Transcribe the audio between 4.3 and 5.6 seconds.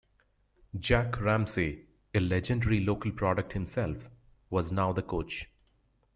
was now the coach.